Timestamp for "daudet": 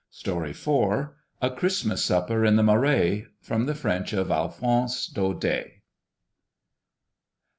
5.09-5.73